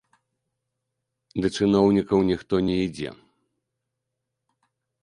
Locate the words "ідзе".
2.87-3.09